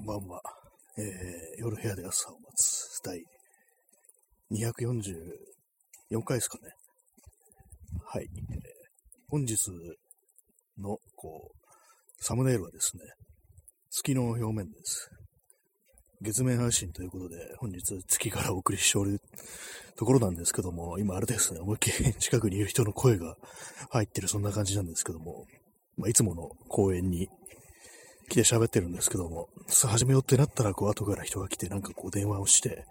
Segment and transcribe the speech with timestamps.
[0.00, 0.40] こんばんは。
[0.96, 3.22] えー、夜部屋で朝を待つ第
[4.50, 6.72] 244回ですかね。
[8.06, 8.24] はい。
[8.24, 8.58] えー、
[9.28, 9.56] 本日
[10.78, 13.02] の、こう、サムネイルはですね、
[13.90, 15.10] 月の表面です。
[16.22, 19.20] 月面配信ということで、本日月からお送りしておる
[19.96, 23.36] ところなんですけども、今あれですね、思いっきり近くにいる人の声が
[23.90, 25.44] 入ってる、そんな感じなんですけども、
[25.98, 27.28] まあ、いつもの公園に
[28.30, 32.86] 来て喋ってるんですけども、さあ始めようってなったら、こう、後から人が来て、なんかこう、電話をして、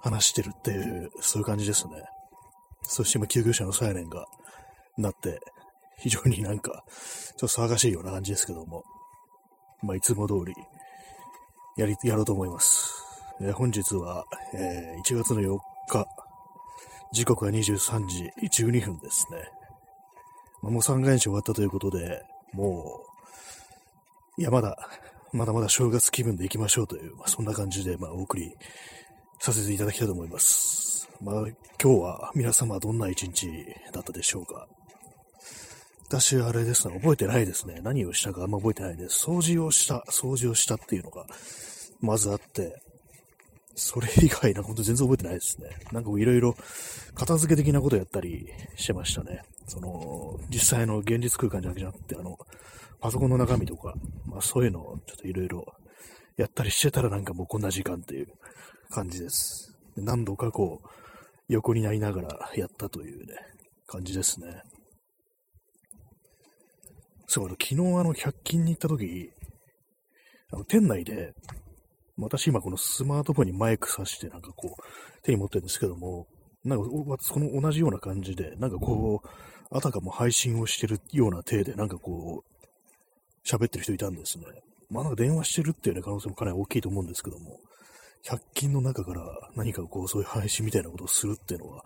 [0.00, 1.94] 話してるっていう、そういう感じですね。
[2.82, 4.26] そして今、救急車のサイレンが
[4.96, 5.40] 鳴って、
[5.98, 6.84] 非常になんか、
[7.36, 8.84] ちょっと騒がしいような感じですけども、
[9.82, 10.54] まあ、いつも通り、
[11.76, 12.94] やり、やろうと思います。
[13.40, 15.58] えー、本日は、えー、1月の4
[15.90, 16.06] 日、
[17.12, 18.30] 時刻は23時
[18.62, 19.38] 12分ですね。
[20.62, 22.22] まあ、もう3回日終わったということで、
[22.52, 23.14] もう、
[24.36, 24.76] いや、まだ、
[25.32, 28.54] まだまだ正月気分で行きましょうという、まあ、そんな感じで、まあ、お送り
[29.40, 31.08] させていただきたいと思います。
[31.20, 31.34] まあ、
[31.82, 33.48] 今日は皆様どんな一日
[33.92, 34.68] だったでしょうか
[36.08, 37.80] 私、あれですね、覚えてないですね。
[37.82, 39.26] 何をしたかあんま覚えてないです。
[39.26, 41.26] 掃除をした、掃除をしたっていうのが、
[42.00, 42.80] まずあって、
[43.74, 45.70] それ以外な、ほんと全然覚えてないですね。
[45.92, 46.54] なんかいろいろ
[47.14, 49.42] 片付け的なことやったりしてましたね。
[49.66, 52.38] その、実際の現実空間じゃなくて、あの、
[53.04, 53.92] パソコンの中身とか、
[54.24, 55.66] まあそういうのをちょっといろいろ
[56.38, 58.28] やったりしてたらなんかもうこんな時間っていう
[58.88, 59.76] 感じです。
[59.94, 60.88] 何度かこう、
[61.48, 63.34] 横になりながらやったというね、
[63.86, 64.46] 感じですね。
[67.26, 69.28] そう、昨日あの100均に行った時、
[70.50, 71.34] あの店内で、
[72.16, 76.26] 私今このスマートフォンにマイク挿してなんかこう手に持ってるんですけども、
[76.64, 79.28] なんかこの同じような感じで、なんかこう、
[79.76, 82.53] あたかも配信をしてるような体で、なんかこう、
[83.44, 84.44] 喋ってる人いたんですね。
[84.90, 87.58] まあなんか電話してるっていう、ね、可能性もかなり大きいと思うんですけども、
[88.24, 89.22] 100均の中から
[89.54, 91.84] 何かこうそういう配信みたいなことをするっていうのは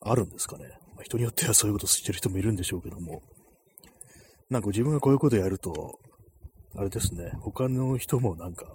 [0.00, 0.64] あるんですかね。
[0.94, 3.22] まあ、人によってはそういうことをしてる人もいるんでしょうけども、
[4.50, 5.98] なんか自分がこういうことやると、
[6.74, 8.66] あれですね、他の人もなんか、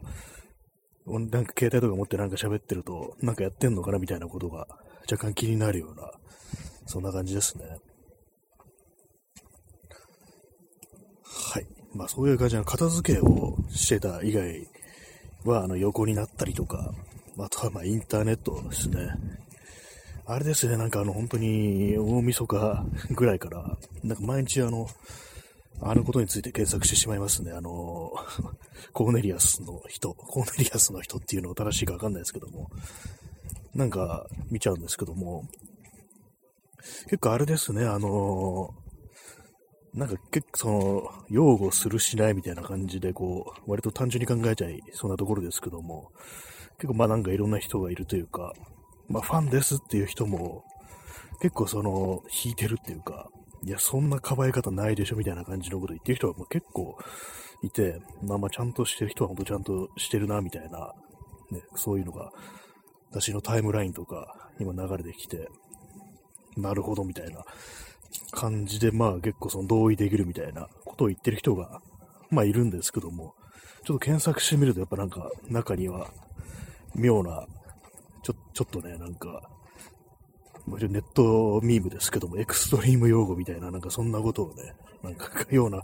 [1.06, 4.68] なんか携帯とか持ってなんか喋ってると、なんかやってんのかなみたいなことが
[5.12, 6.12] 若干気になるような、
[6.86, 7.66] そんな感じですね。
[11.24, 11.68] はい。
[11.96, 14.68] まあそういう感じの片付けをしてた以外
[15.46, 16.94] は、あの横になったりとか、
[17.38, 19.09] あとはまあインターネットですね。
[20.26, 24.88] あれですね、なんかあの本当に大晦日ぐらいから、なんか毎日あの、
[25.82, 27.52] あのことについて検索してしまいますね。
[27.52, 28.14] あの、
[28.94, 32.70] コーネリアスの人、コーネリアスの人っていうのは正しいかわかんないですけども、
[33.76, 35.46] なんか見ちゃうんですけども、
[37.06, 38.74] 結構あれですね、あの、
[39.94, 46.12] なんか結構その、擁護するしないみたいな感じで、こう、割と単純に考えちゃいそうなところですけども、
[46.78, 48.53] 結構まあなんかいろんな人がいるというか、
[49.08, 50.64] まあファンですっていう人も、
[51.42, 53.30] 結構その、弾いてるっていうか、
[53.64, 56.98] いや、そんなかばい方ないでしょみたいな感じのこと言ってる人はもう結構
[57.62, 60.92] いて、まあまあちゃんとしてる人は本当ちゃんとしてるな、みたいな、
[61.52, 62.32] ね、そういうのが、
[63.12, 65.48] 私のタイムラインとか、今流れてきて、
[66.58, 67.46] なるほど、みたいな
[68.31, 71.81] 感じで、まあ結構その同意できるみたいなことを言ってる人が、
[72.29, 73.35] まあいるんですけども、
[73.85, 76.09] ちょっと検索してみるとやっぱなんか中には
[76.96, 77.46] 妙な、
[78.23, 79.50] ちょ、ちょっとね、なんか、
[80.68, 85.81] ネットミームですけども、エクストリーム用語みたいな、なんかそんなことをね、なんかような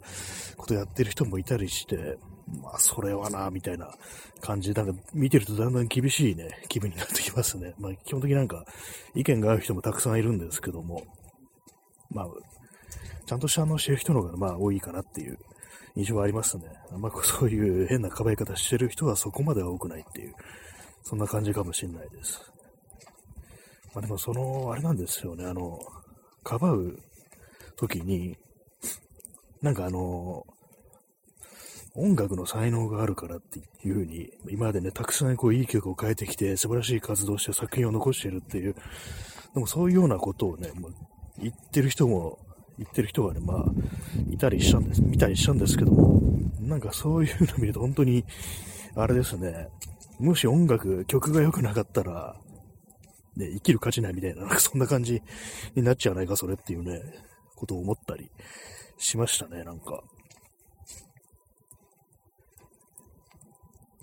[0.56, 2.18] ことやってる人もいたりして、
[2.64, 3.92] まあ、それはな、みたいな
[4.42, 7.74] 感じで、なんか見てるとだんだん厳しいね、気分になってきますね。
[7.78, 8.66] まあ、基本的になんか
[9.16, 11.04] 意見がある人もたくさんいるんですけども、
[12.10, 12.28] まあ、
[13.26, 15.38] ちゃんとしたあのしてる人の方がまあ多いかなっていう
[15.96, 16.66] 印象はありますね。
[16.92, 20.34] あんまそういう変なかばい方してる人はそこまでは多くないっていう、
[21.04, 22.42] そんな感じかもしれないです。
[23.94, 25.80] まあでもその、あれなんですよね、あの、
[26.44, 26.98] かばう
[27.76, 28.38] 時に、
[29.62, 30.46] なんかあの、
[31.96, 38.76] 音楽の才能があるからっていう風に、今までね、たくさんこういい曲を変えてきて、素晴らしい活動して作品を残してるっていう、
[39.54, 40.72] でもそういうようなことをね、
[41.42, 42.40] 言ってる人も、
[42.78, 43.66] 言ってる人がね、まあ、
[44.30, 46.22] いたりしたんです、見たりしたんですけども、
[46.62, 48.24] なんかそういうの見ると本当に、
[48.96, 49.68] あれですね、
[50.20, 52.36] もし音楽、曲が良くなかったら、
[53.36, 55.22] ね、生きる価値ないみたいな、なんかそんな感じ
[55.76, 57.02] になっちゃわないか、それっていうね、
[57.56, 58.30] ことを思ったり
[58.98, 60.04] しましたね、なんか。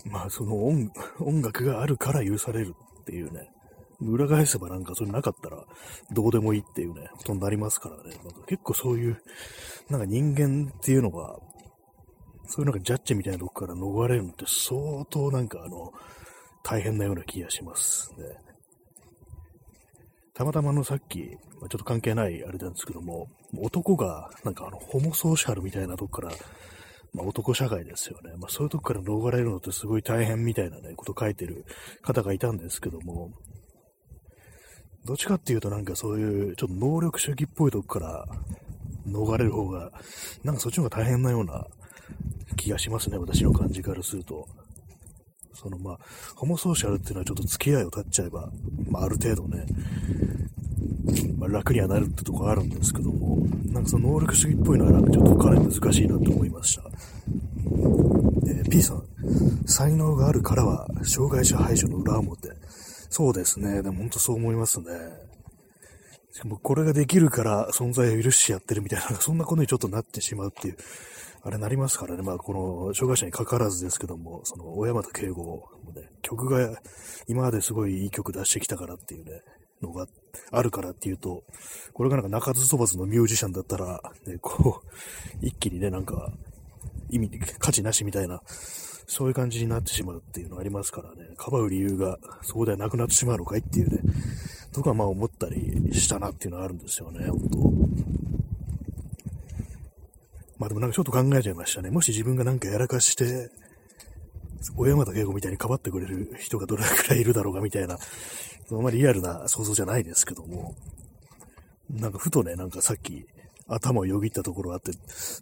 [0.04, 3.50] まあ、その音音楽があるから許されるっていうね、
[4.00, 5.64] 裏返せばなんかそれなかったら
[6.12, 8.16] どうでもいいっていうね、ことになりますからね。
[8.46, 9.22] 結構そういう、
[9.88, 11.36] なんか人間っていうのが、
[12.46, 15.92] そういうなんかジャッジみたいなとこから逃れるのって相当なんかあの、
[16.62, 18.24] 大変なような気がしますね。
[20.34, 23.28] たまたまのさっき、ちょっと関係ないあれなんですけども、
[23.58, 26.32] 男がなんかあの、ホモソーシャルみたいなとこから、
[27.14, 28.32] まあ、男社会ですよね。
[28.36, 31.64] まあ、そういうとこから逃れるのってすごい大変みたいなね、こと書いてる
[32.02, 33.30] 方がいたんですけども、
[35.06, 38.26] どっちかっていうとなんかそういうちょっと能力主義っぽいとこから
[39.08, 39.92] 逃れる方が、
[40.42, 41.64] なんかそっちの方が大変なような
[42.56, 44.46] 気がしますね、私の感じからすると。
[45.54, 45.98] そのまあ、
[46.34, 48.50] ホモソーシャルっていうのはちょっと付き合いを立っちゃえば、
[48.90, 49.64] まあある程度ね、
[51.38, 56.82] まあ、楽にはなるってとこあるんですけども、なんかその能力主義っぽいのはなんかちょっとかなり難しいなと思いました。
[58.48, 59.02] えー、P さん、
[59.66, 62.50] 才能があるからは障害者排除の裏表。
[63.08, 63.82] そうですね。
[63.82, 64.86] でも本当そう思いますね。
[66.32, 70.76] しかもこれができるから存在を許しやってるみたいな、そんなことにちょっとなってしまうっていう、
[71.42, 72.22] あれなりますからね。
[72.22, 76.80] まあこの障害者にかかわらずですけども、その小山田圭吾もね、曲が
[77.26, 79.40] 今まですごいいい曲出してきたからっていうね、
[79.80, 80.06] のが
[80.50, 81.44] あるからっていうと、
[81.92, 86.32] これがなんか中津飛ばずのミュージシャンだったら、ね、こう、一気にね、なんか、
[87.10, 88.42] 意味、価値なしみたいな、
[89.06, 94.00] そういう感じになってしまうっていうのありますからね、かばう理由がそこではなくなってしまうのかいっていうね、
[94.72, 97.58] とかまあ思ったりしたなっていうのはあるんですよね、本当。
[100.58, 101.90] まあでもなんかちょっと考えちゃいましたね。
[101.90, 103.50] もし自分がなんかやらかして、
[104.74, 107.98] 小山田圭吾みたいにかばってくれる人がどれくらいいるだろうかみたいな、
[108.70, 110.74] あんまりリアルな想像じゃないですけども、
[111.90, 113.26] なんかふとね、なんかさっき
[113.68, 114.92] 頭をよぎったところがあって、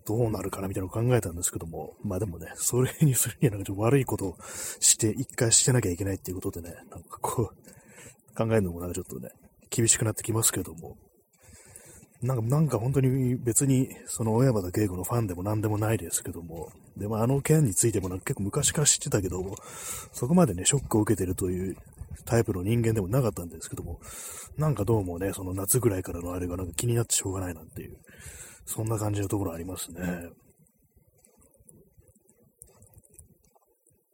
[0.07, 4.37] どうなるかなみたいなのを考えたんですけども、まあでもね、それにするにはなんかちょっと悪いことを
[4.81, 9.31] して、一回してなきゃいけないっていうことでね、なんかこう、考えるのもなんかちょっとね、
[9.71, 10.97] 厳しくなってきますけども、
[12.23, 19.57] なんか、なんか本当に別に、その小山田圭吾のファンでも何でもないですけども、でもあの件についてもなんか結構昔から知ってたけども、
[20.13, 21.77] そこまでね、ショックを受けてるという
[22.25, 24.01] タイプの人間でもなかったんですけども、
[24.57, 27.97] なんかどうもね、その夏ぐらいからのあれがなんか気になってしょうがないなんていう、
[28.67, 30.01] そんな感じのところありますね。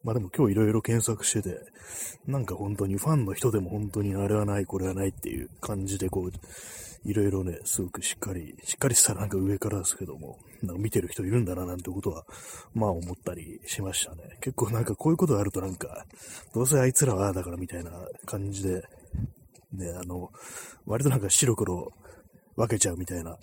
[0.02, 1.61] まあでも今日いろいろ検索してて、
[2.26, 6.32] なんか本当にファンの人でも本当にあれはない、これはないっていう感じでこう、
[7.05, 12.25] いろいろね、すごくしっかり、しっかりしたらなんか上からですけども、なんか見てる人いるんだななんてことは、
[12.75, 14.37] まあ思ったりしましたね。
[14.41, 16.06] 結構なんかこういうことがあるとなんか、
[16.55, 17.91] どうせあいつらはだからみたいな
[18.26, 18.82] 感じで、
[19.73, 20.31] ね、あの、
[20.87, 21.93] 割となんか白黒
[22.56, 23.37] 分けちゃうみたいな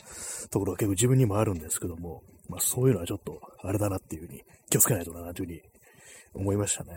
[0.50, 5.62] ところが結構自分にもあるんですけども、まあそういうのはちょっとあれだなっていうふうに気をつけないとなというふうに
[6.38, 6.92] 思いましたね。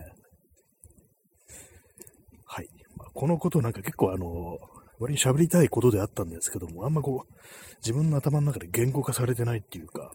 [2.46, 2.68] はい。
[2.96, 4.58] まあ、このことなんか結構あの、
[4.98, 7.34] 割に喋りたいことであったんですけども、あんまこう、
[7.78, 10.12] 自分の頭の中で言語化されてないっていうか、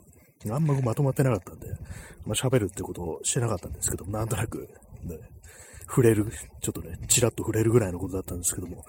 [0.51, 1.67] あんまこうまとまってなかったんで、
[2.25, 4.69] まあ、喋るってことをしてなかったんですけども、なんとなく、
[5.03, 5.17] ね、
[5.87, 6.27] 触れる、
[6.61, 8.83] ちょっとね、ちらっと触れるぐらいのことだったんですけども、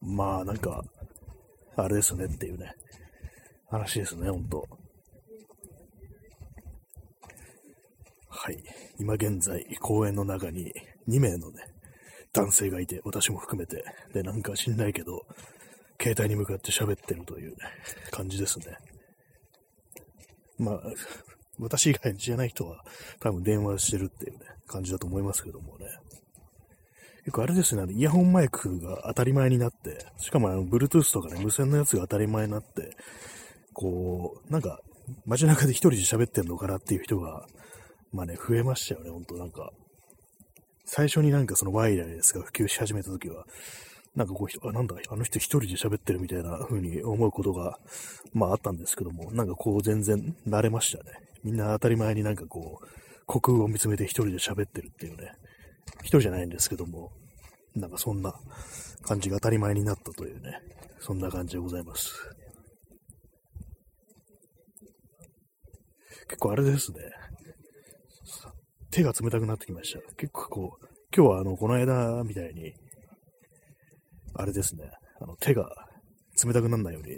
[0.00, 0.82] まあなんか、
[1.76, 2.72] あれですねっていうね、
[3.68, 4.64] 話ですね、ほんと。
[8.42, 8.56] はい。
[8.98, 10.72] 今現在、公園の中に
[11.06, 11.62] 2名のね、
[12.32, 13.84] 男性がいて、私も含めて、
[14.14, 15.26] で、なんか知んないけど、
[16.00, 17.56] 携帯に向かって喋ってるというね、
[18.10, 18.78] 感じですね。
[20.58, 20.80] まあ、
[21.58, 22.82] 私以外じゃない人は
[23.20, 25.84] 多分電話してるっていうね、感じだと思いますけどもね。
[27.24, 32.96] 結構あれですね、イヤホンマイクが当たり前になって、しかもあの、Bluetooth とかね、無線のやつが当たり前になって、
[33.74, 34.80] こう、なんか、
[35.26, 37.44] 街中で一人で喋ってんのかなっていう人が、
[38.12, 39.70] まあね、増えましたよね、ほんとなんか。
[40.84, 43.44] 最初になんかそのワイヤレスが普及し始めた時は、
[44.16, 47.78] なんかこう、あ、なんだ、あの人一人で喋ってるみたいな風に思うことが、
[48.32, 51.12] まああったんですけども、なんかこう全然慣れましたね。
[51.44, 52.86] みんな当たり前になんかこう、
[53.28, 55.32] 虚空を見つめて一人で喋ってるっていうね、
[56.00, 57.12] 一人じゃないんですけども、
[57.76, 58.34] なんかそんな
[59.02, 60.58] 感じが当たり前になったというね、
[60.98, 62.12] そんな感じでございます。
[66.26, 66.98] 結構あれですね。
[68.90, 70.00] 手が冷たくなってきました。
[70.14, 72.72] 結構こう、今日はあの、この間みたいに、
[74.34, 75.68] あれですね、あの、手が
[76.44, 77.16] 冷たくならないように、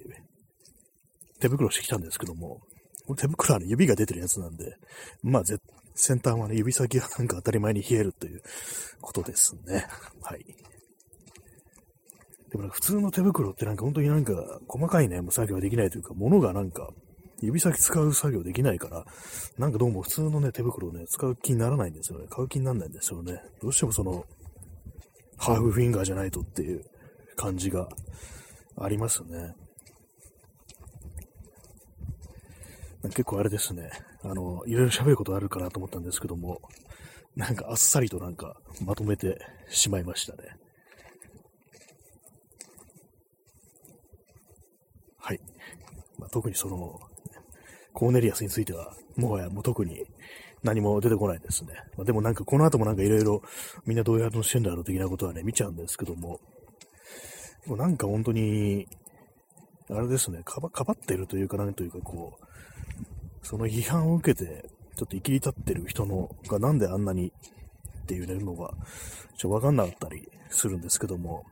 [1.41, 2.61] 手袋してきたんですけども、
[3.07, 4.77] この手袋はね、指が出てるやつなんで、
[5.23, 5.43] まあ、
[5.95, 8.41] 先端はね、指先がなんか当たり前に冷えるという
[9.01, 9.87] ことですね。
[10.23, 10.45] はい。
[12.51, 14.35] でもなんか普通の手袋ってなんか本当になんか
[14.69, 16.91] 細かいね、作業ができないというか、物がなんか
[17.43, 19.05] 指先使う作業できないから、
[19.59, 22.27] なんかどうも普通のね、手袋をね、使う気にならないんですよね。
[22.29, 23.43] 買う気にならないんですよね。
[23.61, 24.25] どうしてもその、
[25.37, 26.85] ハーフフィンガーじゃないとっていう
[27.37, 27.89] 感じが
[28.77, 29.55] ありますね。
[33.05, 33.91] 結構あれですね。
[34.23, 36.61] あの、いろいろ喋ることあるかなと思ったんですけども、
[37.35, 40.43] なんかあっさりとなんかまとめてしまいましたね。
[45.19, 45.41] はい。
[46.19, 47.01] まあ、特にその、
[47.93, 50.05] コーネリアスについては、もはやもう特に
[50.63, 51.75] 何も出てこないですね。
[51.97, 53.43] まあ、でもなんかこの後もなんかいろいろ
[53.85, 56.41] みんなどうやってしてんだろう的なことはね、見ちゃうんですけども、
[57.67, 58.87] もなんか本当に、
[59.91, 67.33] あれですね、かば、かばってるというか、なんというかこう、その批判を受けて、ちょっと生きり立ってる人のがなんであんなに
[68.03, 68.71] っていうのが、
[69.37, 71.45] ちょっとわかんなかったりするんですけども、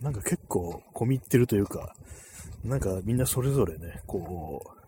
[0.00, 1.94] なんか結構込み入ってるというか、
[2.64, 4.83] なんかみんなそれぞれね、こう、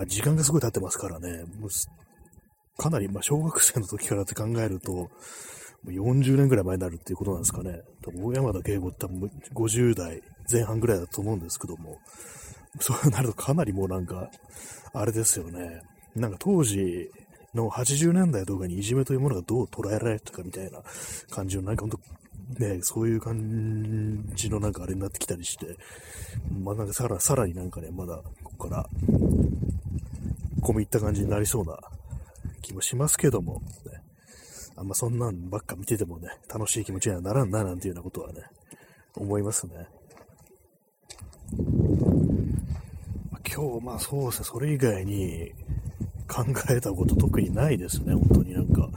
[0.00, 1.70] まあ時間がすごい経ってますからね、もう
[2.82, 5.08] かなり、まあ小学生の時からって考えると、も
[5.84, 7.82] う40年ぐらい前になるっていうことなんですかね。
[8.02, 11.98] 多分、大山田圭吾って多分50代前半ぐらいだと思うんですけども、
[12.80, 14.30] そうなるとかなりもうなんか、
[14.94, 15.82] あれですよね。
[16.16, 17.10] なんか当時
[17.54, 20.80] の80年代とかにいじめというものがどう捉えられてたかみたいな
[21.28, 21.98] 感じの、なんか本当
[22.58, 25.76] ね、そういう感じのなんかあれになってきたりして、
[26.64, 28.88] まあなんかさらさらになんかね、まだここから、
[30.60, 31.78] 込み入った感じになりそうな
[32.62, 34.02] 気もしますけども、ね、
[34.76, 38.42] あんまそんなんばっか見ててもね、楽しい気持ちにはならんな、なんていうようなことはね、
[39.16, 39.86] 思いますね。
[43.52, 45.52] 今日、まあそうですね、それ以外に
[46.28, 48.88] 考えたこと特にないですね、本当になんか。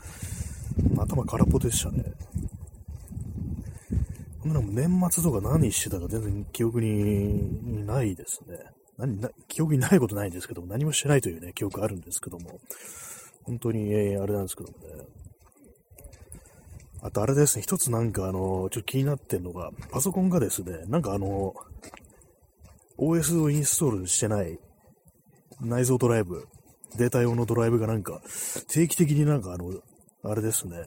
[0.96, 2.04] 頭空っぽでしたね。
[4.44, 8.58] 年末とか何してたか全然記憶にないですね。
[8.98, 12.60] 何な記憶にないことないんですけども、何もしてないというね、記憶あるんですけども、
[13.44, 15.06] 本当に、えー、あれなんですけどもね。
[17.02, 21.54] あとあれですね、一つなんかあの、ちょっと気になってんのが、パソコンがですね、なんかあの、
[22.98, 24.58] OS をインストールしてない
[25.60, 26.46] 内蔵ドライブ、
[26.96, 28.22] データ用のドライブがなんか、
[28.68, 29.72] 定期的になんかあの、
[30.22, 30.84] あれですね、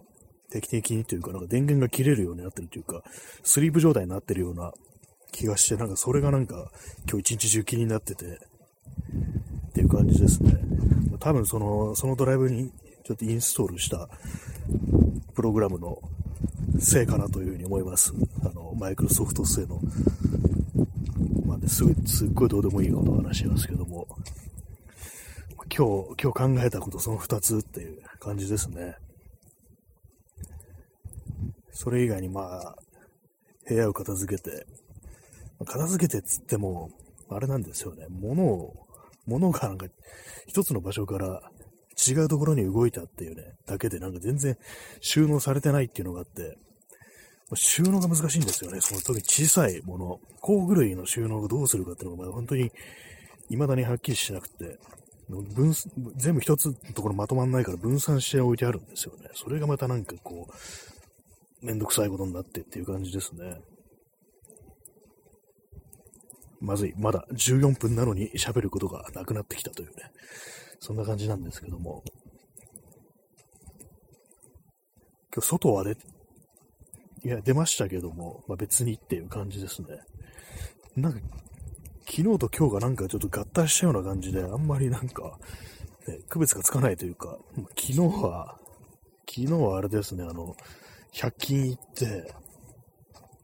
[0.50, 3.04] 定期的にというか、なんか電源が切れるようになってるというか、
[3.44, 4.74] スリープ状態になってるような
[5.32, 6.72] 気がして、なんかそれがなんか
[7.10, 10.54] 今日一日中気になってて、っていう感じですね。
[11.20, 12.72] 多分その、そのドライブに
[13.04, 14.10] ちょっとインストールした
[15.34, 16.00] プログラムの
[16.80, 18.14] せいかなというふうに思います。
[18.44, 19.80] あの、マイクロソフト製の。
[21.46, 24.08] まあね、すごい、すっごいどうでもいいことを話しますけども、
[25.76, 28.96] 今日、今日考えたことその2つっていう感じですね。
[31.72, 32.76] それ以外にまあ、
[33.68, 34.66] 部屋を片付けて、
[35.66, 36.92] 片付けてっつっても、
[37.30, 38.06] あれなんですよね。
[38.10, 38.88] 物を、
[39.26, 39.88] 物がなんか
[40.48, 41.42] 一つの場所から
[42.08, 44.58] 違うところに動いたっていうね、だけでなんか全然
[45.02, 46.58] 収納されてないっていうのがあって、
[47.56, 48.82] 収納が難しいんですよね。
[48.82, 52.72] その特に小さいもの、工具類の収納をどうするかっていうのが、まあ、本当に
[53.50, 54.78] 未だにはっきりしなくて、
[55.30, 55.74] 分
[56.16, 59.30] 全部一つのところまとまんないから分散して置いてあるんですよね。
[59.34, 63.60] それがまたなんかこう、めんどくさいことになってっていう感じですね。
[66.60, 66.94] まずい。
[66.98, 70.12] まだ14分なのに喋ることがなくなってきたというね。
[70.80, 72.04] そんな感じなんですけども。
[75.34, 75.96] 今日外はね、
[77.24, 80.00] いや、出ましたけども、まあ、別にっていう感じですね。
[80.96, 81.20] なんか、
[82.06, 85.38] 昨日と今日がなんかちょっと合体したような感じで、あんまりなんか、
[86.08, 87.38] ね、区別がつかないというか、
[87.78, 88.58] 昨日は、
[89.30, 90.56] 昨日はあれですね、あの、
[91.14, 92.34] 100均行って、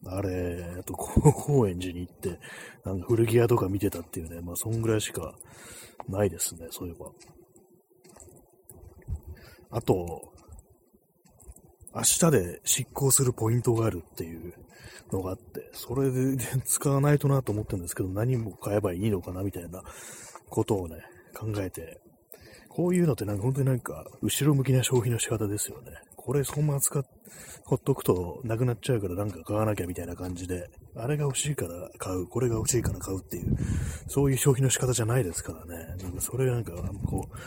[0.06, 2.40] あれ、あと、高円寺に行って、
[2.84, 5.34] なんか古着屋とか見てたっていうね、まあ、そんぐらいしか
[6.10, 7.12] ないですね、そういえば。
[9.72, 10.34] あと、
[11.96, 14.54] 明日で執行するポイントがあるっていう
[15.12, 19.84] のがあって、それで使わないとなと思ってるんですけど、何も買えばいいのかなみたいな
[20.50, 20.98] ことをね、
[21.36, 22.02] 考えて、
[22.68, 25.92] こういうのってなんか本当になんか、後ろ向きな消費の仕方ですよね。
[26.26, 27.04] これそのまま使っ、
[27.66, 33.58] ほっとくとなくなっちゃうからなんか買わなきゃみたいな感じで、あれが欲しいから買う、これが欲しいから買うっていう、
[34.08, 35.98] そういう消費の仕方じゃないですからね。
[36.02, 36.72] なんかそれがなんか、
[37.06, 37.38] こう、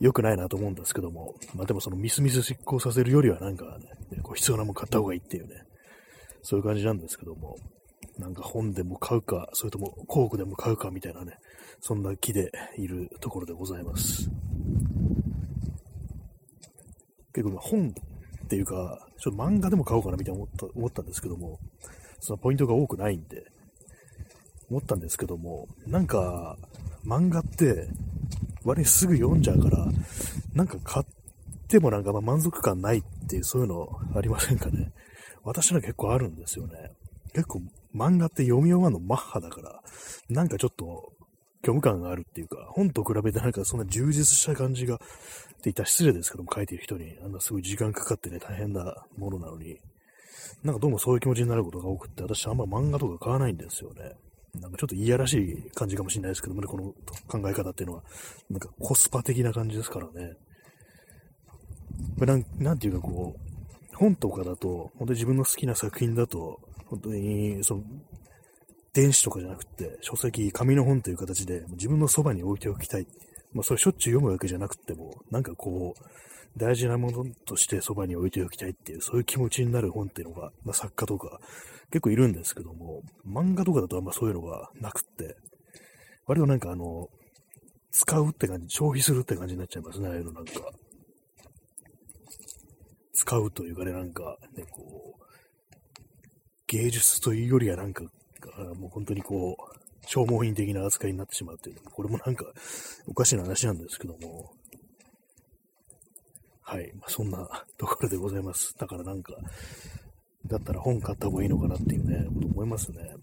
[0.00, 3.66] 良くないなと思うんですけども、まあでもそのミスミス執行させるよりはなんか
[4.10, 5.64] ね、こう必要なもん買った方がいいっていうね、
[6.40, 7.56] そういう感じなんですけども、
[8.18, 11.34] なんか本でも買うか、それとも工具でも買うかみたいなね、
[11.80, 14.30] そんな気でいるところでございます。
[17.34, 17.94] 結構本
[18.42, 21.58] っていうか、ちょっと漫画でも買おうかなみたいな思った思ったんですけども、
[22.20, 23.44] そのポイントが多くないんで、
[24.70, 26.56] 思ったんですけども、なんか、
[27.04, 27.88] 漫画って、
[28.64, 29.86] 割にすぐ読んじゃうから、
[30.54, 31.06] なんか買っ
[31.68, 34.92] てもなんかま満足感ないっていう、そういうのありませんかね。
[35.44, 36.92] 私は結構あるんですよね。
[37.34, 37.60] 結構
[37.94, 39.82] 漫画って読み終わるのマッハだから、
[40.28, 41.11] なんかちょっと
[41.64, 45.04] 虚無感があるっていうか、本と比べてなんかそんな充実した感じが、って
[45.64, 49.78] 言ったら失礼ですけども、書いてる人に、あんなすごい時間かかってね、大変なものなのに、
[50.64, 54.12] なんかどうもそういう気持ちになることが多くって、私あんま漫画とか買わないんですよね。
[54.60, 56.92] なんかちょっといやらしい感じかもしれないですけどもね、この
[57.28, 58.02] 考え方っていうのは、
[58.50, 60.34] なんかコスパ的な感じですからね。
[62.18, 67.82] なん、なんていうかこう、本とかだと、本当に自分の好きな作品だと、本当に、その、
[68.94, 73.06] 電子とかじゃなくて、書籍、紙の本という形で、自分のそばに置いておきたい。
[73.52, 81.38] まあ、それしょっちゅう読むわけじゃなくても、なんかこう、大事なものとしてそばに置いておきたいっていう、そういう気持ちになる本っていうのが、まあ、作家とか
[81.90, 85.36] 結構いるんですけども、漫画とかだとあんまそういうのがなくって、
[86.26, 87.08] 割となんかあの、
[87.90, 90.52] 使うって感じ、消費するって感じになっちゃいますね、ああいうのなんか。
[93.14, 95.22] 使うというかね、なんか、ね、こう、
[96.66, 98.04] 芸術というよりはなんか、
[98.74, 102.44] もう本当にこう、消耗品的な扱いになってしまうという、これもなんか
[103.06, 104.52] おかしな話なんですけども、
[106.72, 106.90] はい。
[106.94, 107.46] まあ、そんな
[107.76, 108.74] ところでございます。
[108.78, 109.34] だからなんか、
[110.46, 113.14] だったら本買った方がいいのかなっていうね、こと思いますね。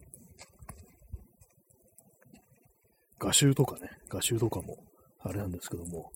[3.17, 4.77] 画集とかね、画集とかも、
[5.21, 6.11] あれなんですけども、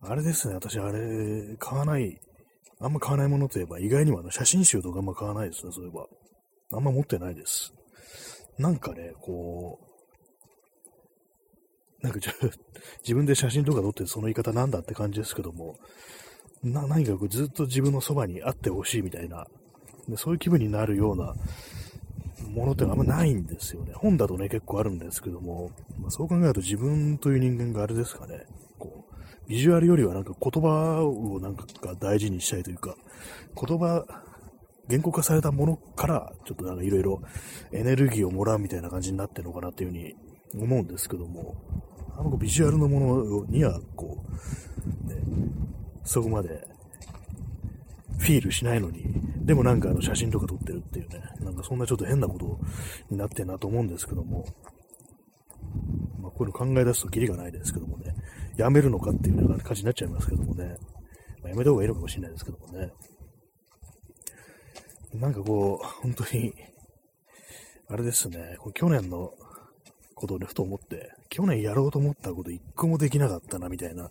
[0.00, 2.18] あれですね、私、あれ、買わない、
[2.80, 6.06] あんま買わないものといえば、意外にはあの写真集とかあんま買わないですね、そういえば。
[6.72, 7.72] あんま持ってないです。
[8.58, 9.80] なんかね、こ
[12.02, 12.18] う、なんか
[13.02, 15.76] 自分で写真とか撮ってその言い方なんだって感じですけども、
[16.62, 19.46] な、何かこうずっと自分のそばにあってほしいみたいな、
[20.08, 21.34] でそういう気分になるような
[22.54, 23.92] ものってのはあんまないんですよね。
[23.94, 28.44] 本だとね、結構あるんですけども、まあ、そう考えると自分という人間があれですかね、
[28.78, 31.64] こう、ビジュアルよりはなんか言葉をなんか
[31.98, 32.96] 大事にしたいというか、
[33.54, 34.04] 言葉、
[34.88, 37.22] 言語化されたものから、ちょっとなんかいろいろ
[37.72, 40.14] エネルギーをもらうみたいな感じになってるのかなっていうふうに
[40.62, 41.56] 思うんですけども、
[42.16, 44.22] あのビジュアルのものには、こ
[45.06, 45.20] う、ね、
[46.04, 46.66] そこまで
[48.18, 49.04] フィールしないのに、
[49.44, 52.58] でもなんかあの写真とか撮ってるっていうね、なんかそんなちょっと変なこと
[53.10, 54.44] になってんなと思うんですけども、
[56.20, 58.14] まあ、こういうの考え出すとキリがないですけどもね、
[58.56, 60.76] やめるのかっていう感じになっちゃいますけどもね、
[61.42, 62.90] まあ、やめた方がいいのかもしれないですけどもね、
[65.14, 66.52] なんかこう、本当に、
[67.88, 69.30] あれですね、去年の
[70.14, 74.10] ことをね、ふと思って、去年やろうと思ったこと一個もできなかったな、みたいな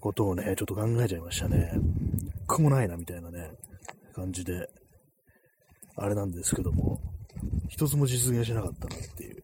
[0.00, 1.72] ことをね、ちょっと考えちゃいましたね。
[2.44, 3.50] 一個もないな、みたいなね、
[4.14, 4.68] 感じで、
[5.96, 7.00] あれなんですけども、
[7.68, 9.42] 一つも実現しなかったなっていう。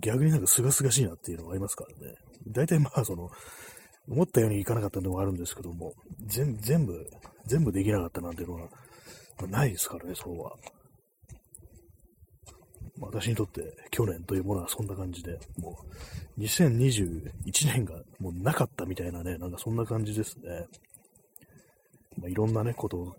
[0.00, 2.14] 逆になんか清々しいなっていうのがありますからね。
[2.48, 3.30] 大体まあその、
[4.08, 5.94] 思ったようにいかなかったのもあるんですけども、
[6.26, 7.06] 全部、
[7.46, 8.68] 全部できなかったなんていうのは、
[9.38, 10.52] まあ、ないですからね、そうは。
[13.00, 15.78] 私にとって去年というものはそんな感じで、も
[16.36, 17.32] う2021
[17.66, 20.66] 年がもうなかったみたいなね、なんかそんな感じですね。
[22.18, 23.16] まあ、いろんなね、ことを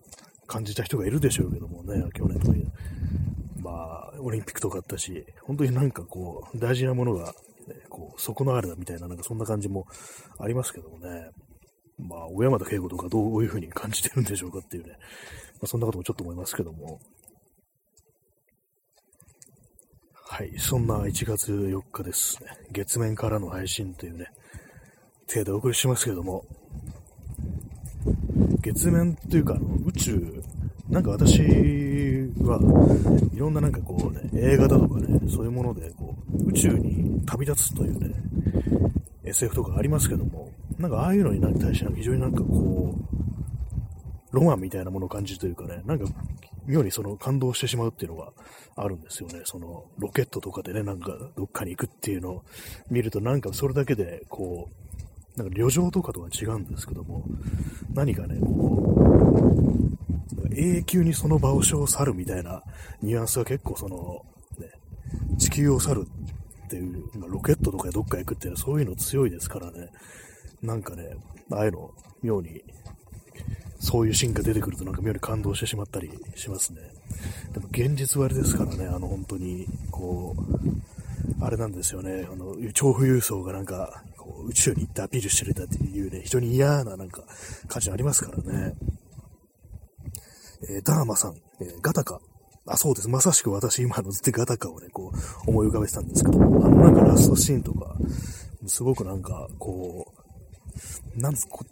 [0.48, 2.58] 感じた人がいるでしょうけどもね、去年とか、
[3.62, 7.26] まあ、オリンピックとかあったし、本当になんかこう、大事なものが、
[7.68, 9.86] ね、こう、底のあるなみたいな、なんかそんな感じも
[10.40, 11.30] ありますけどもね。
[11.98, 14.98] まあ、小山田圭吾とかどういう風に感じてるんでしょうかっていうね、ま
[15.64, 17.00] あ、そんなこともちょっと思いますけども、
[20.28, 22.50] はい、そんな1月4日ですね。
[22.72, 24.26] 月面からの配信というね、
[25.28, 26.44] 手でお送りしますけども、
[28.62, 30.44] 月面というか、宇宙、
[30.90, 32.58] なんか私は
[33.34, 38.14] いろんななんかこうね、映画だとかね、そういうものでこう宇宙に旅立つというね、
[39.26, 46.06] SF とかありますけども、なんかああいうのに対して非常になんかこう、ロマンみたいなものを感じるというかね、なんか
[46.66, 48.34] 妙にその感動してしまうっていうのが
[48.76, 49.42] あるんですよね。
[49.46, 52.44] そのロケットとかでね、なんかどっかに行くっていうのを
[52.90, 54.70] 見るとなんかそれだけでこ
[55.36, 57.24] う、なんか旅情とかとは違うんですけども、
[57.94, 62.64] 何かね、こう、永久にその場所を去るみたいな
[63.02, 64.26] ニュアンスが結構その、
[64.58, 64.72] ね、
[65.38, 66.08] 地球を去る
[66.66, 69.90] っていうま、ロケットとかでどっか行くっていうのはそういうの強いですからね、
[70.62, 71.16] なんかね、
[71.52, 71.92] ああいうの
[72.24, 72.64] 妙に
[73.80, 76.82] そういうシーンが出てくるとなんか妙に感動してしまったりしますね。
[77.54, 87.24] でも現実はあれですからね、あの本当に、こう、あれなんですよね、あの、超富裕層がなんか、こう宇宙に行ってアピールしてるんだっていうね、非常に嫌ななんか
[87.68, 88.74] 感じありますからね。
[90.68, 92.20] えー、ダーマさん、えー、ガタカ。
[92.68, 93.10] あ、そうです。
[93.10, 95.12] まさしく私今のずってガタカをね、こ
[95.46, 97.96] う思い浮かべてたんですけど、あのなんかラストシーンとか、
[98.66, 100.12] すごくなんか、こ
[101.16, 101.66] う、なんこ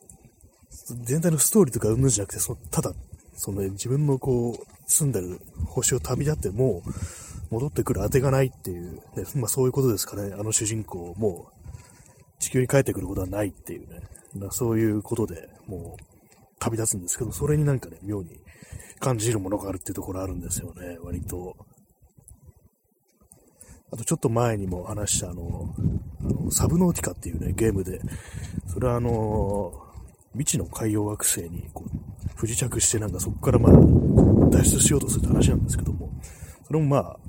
[1.04, 2.94] 全体のストーリーとかうんぬじゃなくて、そただ、
[3.36, 6.84] その、ね、自分のこう、住んでる星を旅立っても、
[7.50, 9.02] 戻ってくる当てがないっていう、ね、
[9.36, 10.34] まあそういうことですかね。
[10.34, 11.52] あの主人公も
[12.40, 14.02] 地球に帰ってくることはないっていうね、
[14.36, 16.13] まあ、そういうことでもう
[16.64, 18.40] 旅立つんですけど、それになんかね、妙に
[19.00, 21.56] 感じるものがあるっていうところあるんですよね、割と。
[23.92, 25.76] あとちょっと前にも話したあの、
[26.22, 28.00] あのサブノーティカっていうね、ゲームで、
[28.68, 29.74] それはあの、
[30.32, 31.90] 未知の海洋惑星にこう
[32.36, 33.74] 不時着してなんかそこからまあ
[34.50, 36.10] 脱出しようとするって話なんですけども、
[36.66, 37.20] それもまあ、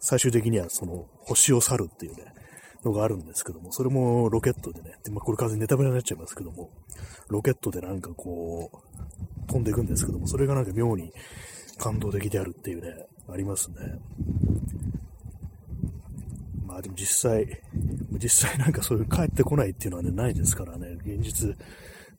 [0.00, 2.24] 最終的にはその星を去るっていうね、
[2.84, 6.70] のがあるんですけども、それもロケットでね、でまあ、これ完全にネタバレになっちゃいますけども、
[7.28, 11.12] ロケットでなんかこう、飛んでいくんですけども、それがなんか妙に
[11.78, 13.76] 感動的であるっていうね、ありますね。
[16.66, 17.46] まあでも実際、
[18.12, 21.56] 実際なんかそういう帰ってこないっていうのはね、ないですからね、現実、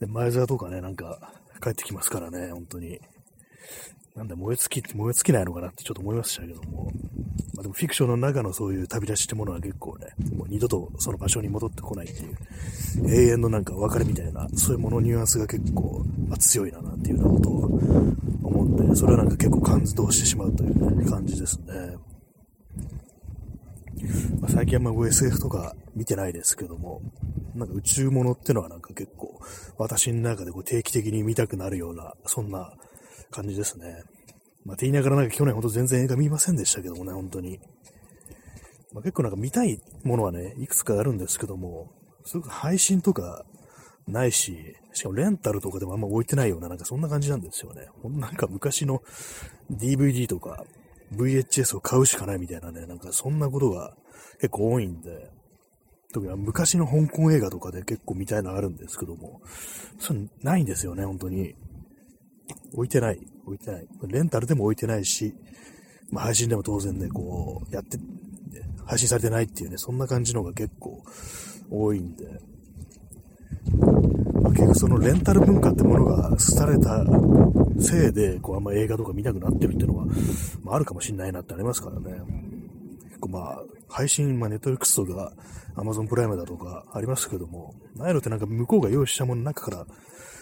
[0.07, 2.99] 前澤とかね、なんか帰ってきますからね、本当に。
[4.15, 6.91] なんだ、燃え尽き、燃え尽きないのかなってちょっと思いましたけども。
[7.55, 17.53] まあでもフィクションの中のそういう旅立ちってものは結構ね、もう二度とその場所に戻ってこないっていう、永遠のなんか別れみたいな、そういうものニュアンスが結構、まあ、強いななんていうようなことを
[18.43, 21.97] 思うんで、それはなんか結構感動してしまうという、ね、感じですね。
[24.39, 27.01] まあ、最近はま SF とか見てないですけども、
[27.55, 29.39] なんか宇宙ものってのはなんか結構
[29.77, 32.73] 私の中でこう定期的に見たくなるような、そんな
[33.33, 34.03] 感じですね。
[34.65, 37.59] まあ、って言いながらなんか去年ほんと全然映画見ませんでしたけどもね、本当に。
[38.93, 41.91] まあ、結構なんか見たいものはね、いくつかあるんですけども、
[42.25, 43.45] すごく配信とか
[44.07, 47.87] ないし、しかもレンタルとかでもあんま置いてないような、なんかそんな感じなんですよね。
[48.01, 49.01] ほんなんか昔の
[49.71, 50.63] DVD とか
[51.15, 53.95] VHS を買うしかないみたいなね、なんかそんなことが
[54.35, 55.31] 結構多いんで、
[56.13, 59.41] 特に昔の香港映画とかで結構見たいのあるんですけども、
[59.99, 61.55] それないんですよね、本当に。
[62.73, 63.19] 置いてない。
[63.45, 63.87] 置いてない。
[64.07, 65.33] レンタルでも置いてないし、
[66.11, 67.97] まあ、配信でも当然ね、こう、やって、
[68.85, 71.01] 配信されてないっていうね、そんな感じのが結構
[71.69, 72.25] 多いんで、
[74.41, 77.05] まあ、結局そのレンタル文化ってものが廃れた
[77.79, 80.05] せいで、こう、あんま映画とか見なくなってるっていうのは、
[80.63, 82.21] まあ、あるかもしんないなってありますからね。
[83.23, 85.33] 構まあ、配信、まあ、ネットフリックスとか、
[85.75, 89.85] アマゾンプライムだとかありますけども、ああいうのってなんか向こうが用意したものの中から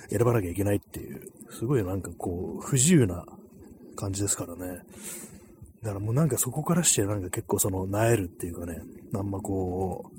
[0.10, 3.26] 選ばなきゃいけないっていう、すごいなんかこう、不自由な
[3.96, 4.80] 感じですからね。
[5.82, 8.82] だからもうなんかそこからしてなんか結構その、なえるっていうかね、
[9.16, 10.12] あんまこ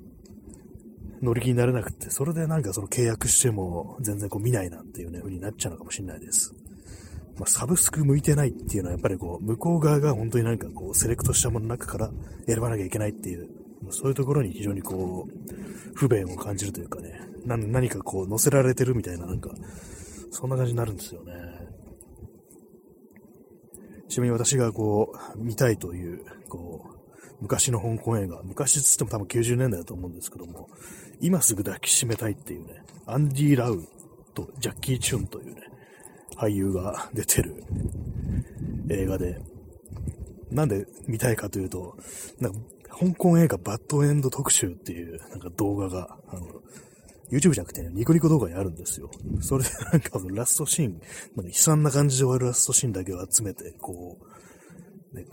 [1.21, 6.53] う、乗り気になれなくて、それでなんかその契約しても全然こう見ないなっていうね、風になっちゃうのかもしれないです。
[7.39, 12.11] まあ、サブスク向いてないっていうのはやっぱりこう、向こう側が本当になんかこう、セレクトしたものの中から
[12.47, 13.49] 選ばなきゃいけないっていう、
[13.91, 19.51] そういうところに非常にこう、不便を感じるというかね、何かこう、載せられてるみたいな、なんか、
[20.31, 21.33] そんな感じになるんですよね。
[24.09, 26.93] ちなみに私がこう、見たいという、こう、
[27.41, 30.69] 昔の香港映画、昔っつっても多分90年代だと思うんですけども、
[31.21, 33.83] 今すぐ抱きしめたいっていうね、アンディ・ラウ
[34.35, 35.72] とジャッキー・チュンというね、
[36.37, 37.65] 俳優が出てる
[38.91, 39.41] 映画で、
[40.51, 41.97] なんで見たいかというと、
[42.41, 46.47] なんか香港映画バッドエンド特集っていうなんか動画が、あの、
[47.31, 49.11] YouTube じゃなくて、ね、ニコニコ動画にあるんですよ。
[49.41, 51.01] それでなんかラストシーン、
[51.35, 54.19] まあ、悲惨な感じで終わるラストシーンだけを集めて、こ
[55.15, 55.27] う、ね、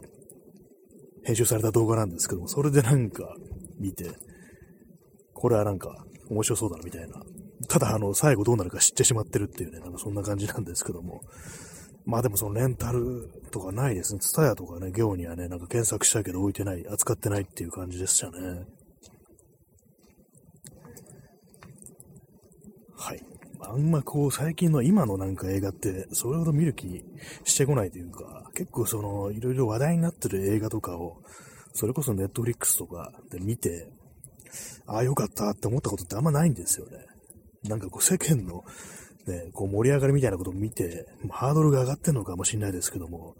[1.25, 3.35] 編集された動画なんですけども、それでなんか
[3.77, 4.09] 見て、
[5.33, 7.21] これはなんか面白そうだなみたいな。
[7.69, 11.21] ただあの、最後どうなるか知ってしまってるっていうね、なんかそんな感じなんですけども。
[12.05, 14.19] まあでもそのレンタルとかないですね。
[14.19, 18.65] ツタヤとかね、行にはね、なんか検索したけど置いてない、扱ってないっていう感じでしたね。
[22.97, 23.23] はい。
[23.59, 27.05] あんまこう、最近の今のなんか映画って、それほど見る気
[27.43, 31.21] してこないというか、結構その、いろいろ話題になってる映画とかを、
[31.73, 33.91] それこそネットフリックスとかで見て、
[34.87, 37.05] ああ、よかったって思ったことってあんまないんですよね。
[37.63, 38.63] なんかこう、世間の、
[39.27, 43.35] ね、こう盛り上がりみたいなことを見て、ハードルが上がってるのかもしれないですけども、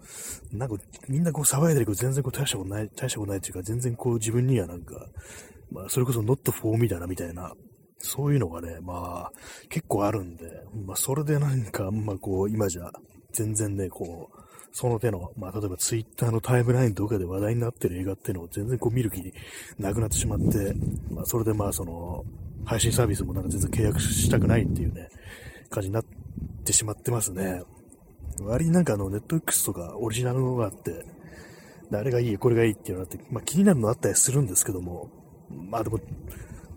[0.52, 0.76] なんか
[1.08, 5.08] みんなこう騒いでるけど全然こう大したことない、大したことないっていうか、全然こう自分にはなんか、
[5.72, 7.54] まあそれこそ not for me だなみたいな
[8.00, 9.32] そういうのがね、まあ、
[9.70, 12.92] 結構あるんで、まあ、それでなんか、あんまこう、今じゃ、
[13.32, 14.40] 全然ね、こう、
[14.72, 19.34] その手の、まあ、例えばツイッターのタイムラインとかで話題になってる映画っていうのを全然こう見る気
[19.80, 20.74] なくなってしまって、
[21.12, 22.24] まあ、それでまあ、その、
[22.66, 25.10] 配信サービスもなんか全然契約したくないっていうね、
[25.70, 26.06] 感じになっ
[26.64, 27.64] てしまってますね。
[28.42, 31.06] 割になんかあの、ネット X とかオリジナルのがあって、
[31.92, 35.10] あれがいい、これがいいっていうのがあって、まあ気になるのあったりするんですけども、
[35.50, 36.00] まあでも、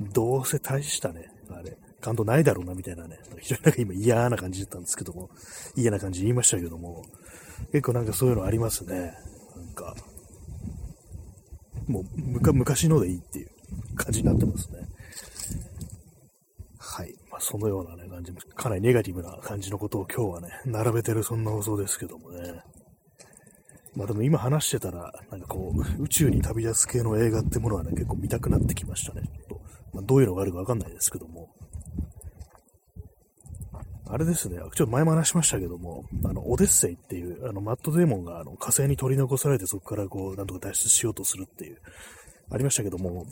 [0.01, 5.31] どうせ大したね、あれ、感動ないだろうな、みたいなね、非常になんか今嫌な感じだったんですけども、
[5.77, 7.05] 嫌な感じ言いましたけども、
[7.71, 9.15] 結構なんかそういうのありますね。
[9.57, 9.95] なんか、
[11.87, 12.05] もう
[12.53, 13.49] 昔のでいいっていう
[13.97, 14.89] 感じになってますね。
[17.43, 22.63] そのようなね、感じも、かなりネガティブな感じのことを今日はね、並べてるそんな放送ですけどもね。
[23.95, 29.23] まあでも今話してたら、なんかこう、宇宙に旅立つ系の映画ってものはね、結構見たくなってきましたね。
[29.49, 31.51] ちょっとまあ、どういうのがあるかわかんないですけども。
[34.07, 41.79] あれですね、ちょっと前も話しましたけども、あの、オデッセイっていう、あの、マットデーモンがあの火星に取り残されてそこからこう、なんとか脱出しようとするっていう、
[42.51, 43.27] ありましたけども、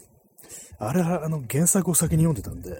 [0.78, 2.70] あれはあの原作を先に読んでたんで、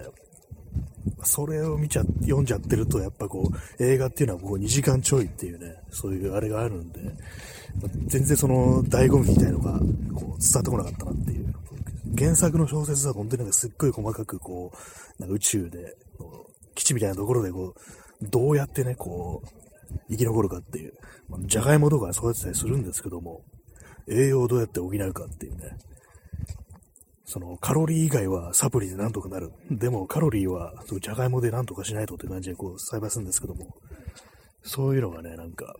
[1.23, 6.99] それを見ちゃ、読んじゃってると、やっぱこう、映画っていうのはこう2時間ちょいっていうね、そういうあれがあるんで、
[8.07, 11.53] 全然その醍醐味みたいのがこう伝わってこなかったなっていう。
[12.17, 15.95] 原作の小説は本当になんかすっごい細かくこう、なんか宇宙で、
[16.75, 19.61] 基地みたいなところでこう、どうやってね、こう、
[20.09, 20.93] 生き残るかっていう、
[21.29, 23.41] まあ、じゃがいもとか育てたりするんですけども、
[24.07, 25.77] 栄養をどうやって補うかっていうね、
[27.31, 29.53] そのカロリー以外はサプリでなんとかなる。
[29.69, 33.73] でもカロリーはじゃがいもでなんとかしないとって感じでこう栽培するんですけども、
[34.63, 35.73] そういうのがね、なんか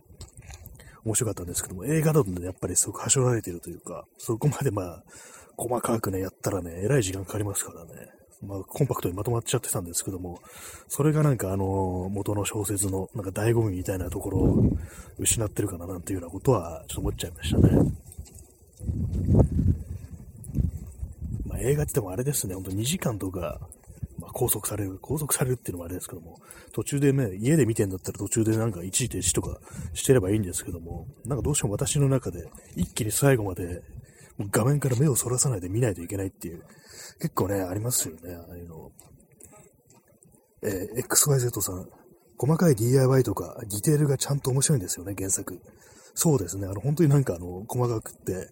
[1.04, 5.04] 面白かったんですけども、映画だとね、やっぱりすごくはしょられてるというか、そこまでまあ、
[5.58, 7.90] 細かくね、やったらね、えらい時間かかりますからね。
[8.40, 10.40] まあ、コンパクトにまとまっちゃってたんですけども、
[10.88, 14.64] それがなんかあの、元の小説のなんか醍醐味みたいなところを
[15.18, 17.92] 失ってるかななんていうようなことはちょっと思っちゃいましたね。
[21.52, 23.60] まあ、映画って言ってもあれですね、ほんと2時間とか、
[24.18, 26.38] まあ、拘束される、拘束されるっていうのもあれですけども、
[26.72, 29.58] 途中でね、家で見てんだったら途中でなんか一時停止とか
[29.92, 33.82] してればいいんですけども、なんかどうしても私の中で一気に最後まで
[34.50, 36.62] 画面から目をそらさないで見ないといけないっていう、
[37.20, 38.90] 結構ね、ありますよね、ああいうの。
[40.62, 41.86] えー、XYZ さん、
[42.38, 45.60] 細かい DIY とかディテールがちゃんと面白いんですよね、原作。
[46.14, 48.48] そうですね、あの、本当になんかあの、細かくって、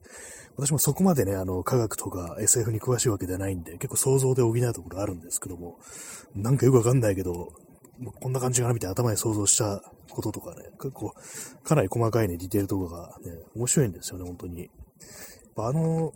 [0.56, 5.78] 私もそこまでね、あの、科学とか SF に詳しいわけではないんで、結構想像で補うところあるんですけども、
[6.34, 7.52] なんかよくわかんないけど、
[8.20, 11.12] こんな感じかなみたいな頭に想像したこととかね、結構、
[11.62, 14.70] かなり細かいね、ディテールとかがね、面白いんですよね、本当に。
[15.56, 16.12] あの、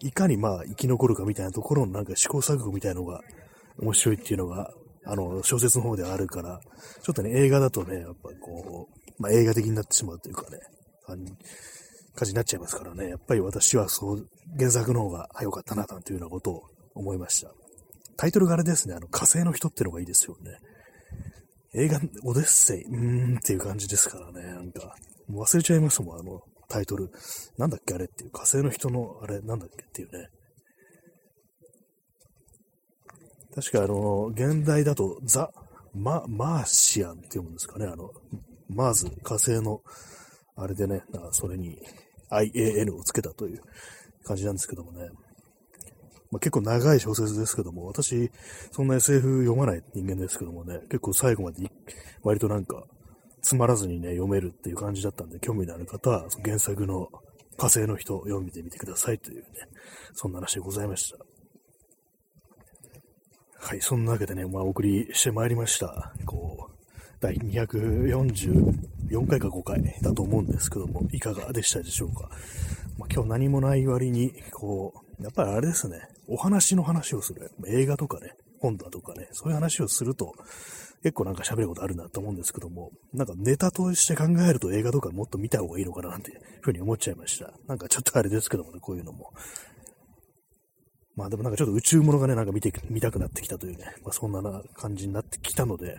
[0.00, 3.22] いかにまあ生き残るかみたいなところのなんか試行錯誤みたいなのが
[3.78, 4.72] 面白いっていうのが、
[5.04, 6.60] あの、小説の方ではあるから、
[7.02, 10.58] ちょっとね、映画だとね、やっぱこう、まあ映画的になってしまうというかね、
[11.06, 16.64] 感じになっちゃいますからね、やっぱり私はそう、原作の方が良かったな、なんていうようなことを
[16.94, 17.52] 思いました。
[18.16, 20.58] タイトルがあれですね、あの、火星の人ってのがいいですよね。
[21.74, 24.96] 映画、オデッセイ、うーんっていう感じですからね、なんか、
[25.28, 27.10] もう忘れちゃいましたもん、あの、タイトル。
[27.58, 30.28] なんだっけあれっていう、火星の人のあれなんだっけっていうね。
[33.54, 35.50] 確かあの、現代だとザ・
[35.94, 37.86] ママーシアンって読むんですかね。
[37.86, 38.10] あの、
[38.68, 39.82] マーズ、火星の、
[40.56, 41.78] あれでね、それに
[42.30, 43.60] IAN をつけたという
[44.24, 45.08] 感じなんですけどもね。
[46.30, 48.30] まあ、結構長い小説ですけども、私、
[48.72, 51.70] そんな SF 読まない人間ですけどもね、結構最後まで
[52.22, 52.84] 割となんか
[53.46, 57.08] つまらずにね、読めるっていう感じだったんで、興味のある方は、原作の
[57.56, 59.46] 火星の人を読んでみてくださいというね、
[60.14, 61.18] そんな話でございました。
[63.58, 66.12] はい、そんなわけでね、まあ、お送りしてまいりました。
[66.24, 66.76] こう、
[67.20, 68.32] 第24
[69.10, 72.28] 244回か5回だと思うんですけども、いかがでしたでしょうか？
[72.98, 77.50] まあ、今日何もない割に、こう、やっぱりあれですね、お話の話をする。
[77.66, 80.34] 映画とかね、本だとかね、そういう話をすると、
[81.02, 87.52] 結構なんか喋ることあるなと思うんですけども、なんかネタとして考えると映画とかもっと見た方がいいのかななんていうふうに思っちゃいました。
[87.68, 89.32] なんかちょっとあれですけどもね、こういうのも。
[91.14, 94.42] まあでもなんかちょっと宇宙物がね、なんか見て、見たくなってきたというね、まあそんな
[94.74, 95.96] 感じになってきたので、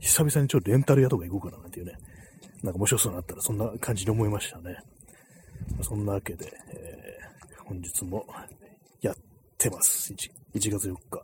[0.00, 1.94] 久々にちょっとレンタル屋とか行こうかななんていうね、
[2.62, 4.76] なんか面白そうになったらそんな感じに思いましたね。
[5.82, 8.26] そんなわけで、えー、本日も
[9.00, 9.16] やっ
[9.56, 10.12] てます。
[10.12, 11.22] 1, 1月4日。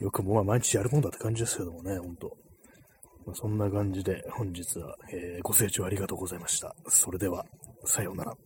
[0.00, 2.36] よくもまあ毎日やるもんだって感じですけどもね、ほんと。
[3.24, 6.74] まあ、そんな感じで本日は、えー、ご清聴ありがとうございました。
[6.88, 7.44] それでは、
[7.84, 8.36] さようなら。